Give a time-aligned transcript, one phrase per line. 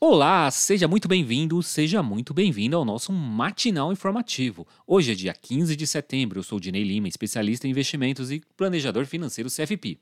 [0.00, 4.64] Olá, seja muito bem-vindo, seja muito bem-vindo ao nosso matinal informativo.
[4.86, 9.06] Hoje é dia 15 de setembro, eu sou Dinei Lima, especialista em investimentos e planejador
[9.06, 9.98] financeiro CFP.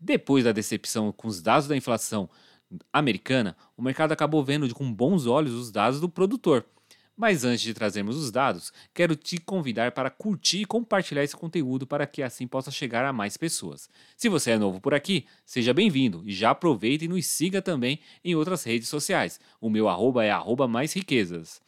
[0.00, 2.30] Depois da decepção com os dados da inflação
[2.90, 6.64] americana, o mercado acabou vendo com bons olhos os dados do produtor.
[7.16, 11.86] Mas antes de trazermos os dados, quero te convidar para curtir e compartilhar esse conteúdo
[11.86, 13.88] para que assim possa chegar a mais pessoas.
[14.18, 18.00] Se você é novo por aqui, seja bem-vindo e já aproveita e nos siga também
[18.22, 19.40] em outras redes sociais.
[19.58, 21.62] O meu arroba é arroba mais riquezas.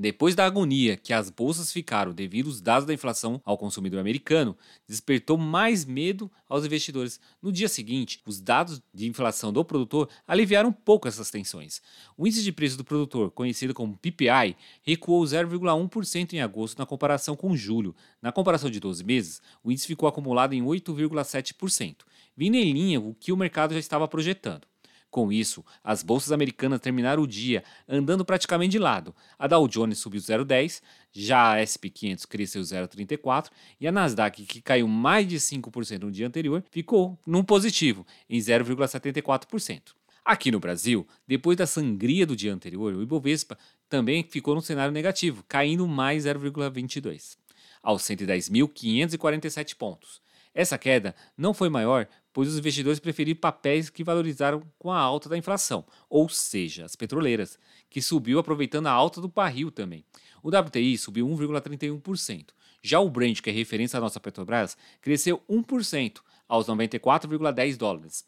[0.00, 4.56] Depois da agonia que as bolsas ficaram devido aos dados da inflação ao consumidor americano,
[4.88, 7.20] despertou mais medo aos investidores.
[7.42, 11.82] No dia seguinte, os dados de inflação do produtor aliviaram um pouco essas tensões.
[12.16, 17.36] O índice de preço do produtor, conhecido como PPI, recuou 0,1% em agosto na comparação
[17.36, 17.94] com julho.
[18.22, 21.96] Na comparação de 12 meses, o índice ficou acumulado em 8,7%,
[22.34, 24.69] vindo em linha o que o mercado já estava projetando.
[25.10, 29.14] Com isso, as bolsas americanas terminaram o dia andando praticamente de lado.
[29.36, 30.80] A Dow Jones subiu 0,10,
[31.10, 33.50] já a SP 500 cresceu 0,34
[33.80, 38.38] e a Nasdaq, que caiu mais de 5% no dia anterior, ficou num positivo, em
[38.38, 39.94] 0,74%.
[40.24, 44.92] Aqui no Brasil, depois da sangria do dia anterior, o Ibovespa também ficou no cenário
[44.92, 47.36] negativo, caindo mais 0,22,
[47.82, 50.20] aos 110.547 pontos.
[50.54, 55.28] Essa queda não foi maior, pois os investidores preferiram papéis que valorizaram com a alta
[55.28, 60.04] da inflação, ou seja, as petroleiras, que subiu aproveitando a alta do barril também.
[60.42, 62.46] O WTI subiu 1,31%.
[62.82, 68.24] Já o Brent, que é referência à nossa Petrobras, cresceu 1% aos 94,10 dólares.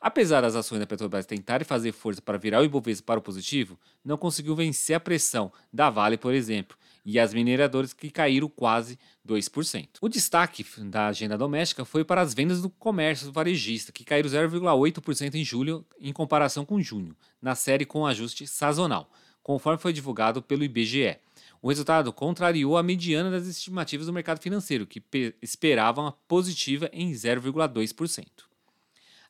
[0.00, 3.78] Apesar das ações da Petrobras tentarem fazer força para virar o Ibovespa para o positivo,
[4.04, 8.98] não conseguiu vencer a pressão da Vale, por exemplo, e as mineradoras que caíram quase
[9.26, 9.88] 2%.
[10.00, 15.34] O destaque da agenda doméstica foi para as vendas do comércio varejista, que caíram 0,8%
[15.34, 19.10] em julho em comparação com junho, na série com ajuste sazonal,
[19.42, 21.18] conforme foi divulgado pelo IBGE.
[21.60, 25.02] O resultado contrariou a mediana das estimativas do mercado financeiro, que
[25.40, 28.26] esperavam a positiva em 0,2%.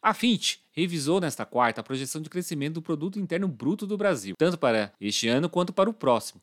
[0.02, 4.34] A Fitch revisou nesta quarta a projeção de crescimento do produto interno bruto do Brasil,
[4.36, 6.42] tanto para este ano quanto para o próximo,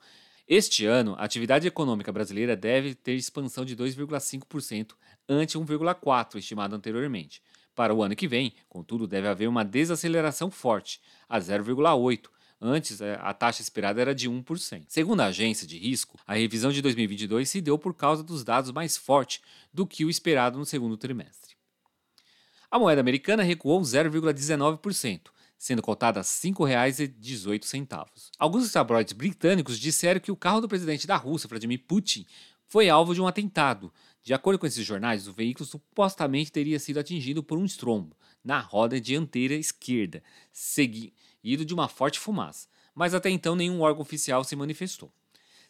[0.54, 4.96] este ano, a atividade econômica brasileira deve ter expansão de 2,5%
[5.30, 7.42] ante 1,4% estimado anteriormente.
[7.74, 12.30] Para o ano que vem, contudo, deve haver uma desaceleração forte, a 0,8%.
[12.60, 14.88] Antes, eh, a taxa esperada era de 1%.
[14.90, 18.72] Segundo a agência de risco, a revisão de 2022 se deu por causa dos dados
[18.72, 19.42] mais fortes
[19.74, 21.56] do que o esperado no segundo trimestre.
[22.70, 28.32] A moeda americana recuou 0,19%, sendo cotada a R$ 5,18.
[28.40, 32.26] Alguns tabloides britânicos disseram que o carro do presidente da Rússia, Vladimir Putin,
[32.66, 33.94] foi alvo de um atentado.
[34.24, 38.60] De acordo com esses jornais, o veículo supostamente teria sido atingido por um estrombo na
[38.60, 42.68] roda dianteira esquerda, seguido de uma forte fumaça.
[42.96, 45.14] Mas até então nenhum órgão oficial se manifestou.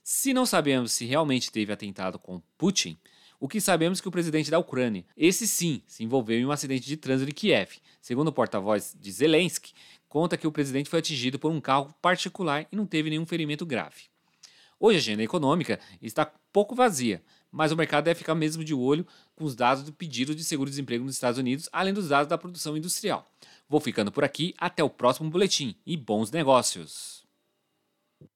[0.02, 2.98] Se não sabemos se realmente teve atentado com Putin,
[3.42, 6.52] o que sabemos é que o presidente da Ucrânia, esse sim, se envolveu em um
[6.52, 7.80] acidente de trânsito em Kiev.
[8.00, 9.74] Segundo o porta-voz de Zelensky,
[10.08, 13.66] conta que o presidente foi atingido por um carro particular e não teve nenhum ferimento
[13.66, 14.04] grave.
[14.80, 19.08] Hoje a agenda econômica está pouco vazia, mas o mercado deve ficar mesmo de olho
[19.36, 22.78] com os dados do pedido de seguro-desemprego nos Estados Unidos, além dos dados da produção
[22.78, 23.28] industrial.
[23.68, 27.21] Vou ficando por aqui, até o próximo boletim e bons negócios!